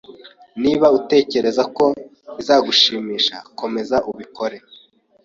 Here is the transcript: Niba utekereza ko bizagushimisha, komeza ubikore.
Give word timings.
Niba 0.63 0.87
utekereza 0.99 1.63
ko 1.77 1.85
bizagushimisha, 2.35 3.35
komeza 3.59 3.97
ubikore. 4.11 4.57